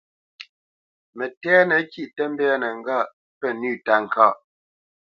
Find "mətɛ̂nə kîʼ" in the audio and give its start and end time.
1.17-2.09